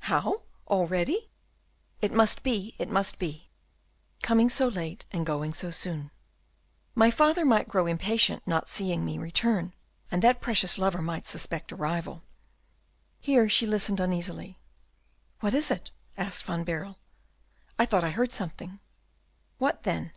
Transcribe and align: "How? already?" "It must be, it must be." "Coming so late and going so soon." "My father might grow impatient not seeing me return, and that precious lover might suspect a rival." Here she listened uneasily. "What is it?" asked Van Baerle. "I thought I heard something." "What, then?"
"How? 0.00 0.42
already?" 0.66 1.30
"It 2.00 2.12
must 2.12 2.42
be, 2.42 2.74
it 2.76 2.90
must 2.90 3.20
be." 3.20 3.50
"Coming 4.20 4.50
so 4.50 4.66
late 4.66 5.04
and 5.12 5.24
going 5.24 5.54
so 5.54 5.70
soon." 5.70 6.10
"My 6.96 7.08
father 7.12 7.44
might 7.44 7.68
grow 7.68 7.86
impatient 7.86 8.44
not 8.48 8.68
seeing 8.68 9.04
me 9.04 9.16
return, 9.16 9.74
and 10.10 10.22
that 10.22 10.40
precious 10.40 10.76
lover 10.76 11.00
might 11.00 11.24
suspect 11.24 11.70
a 11.70 11.76
rival." 11.76 12.24
Here 13.20 13.48
she 13.48 13.64
listened 13.64 14.00
uneasily. 14.00 14.58
"What 15.38 15.54
is 15.54 15.70
it?" 15.70 15.92
asked 16.18 16.42
Van 16.42 16.64
Baerle. 16.64 16.98
"I 17.78 17.86
thought 17.86 18.02
I 18.02 18.10
heard 18.10 18.32
something." 18.32 18.80
"What, 19.58 19.84
then?" 19.84 20.10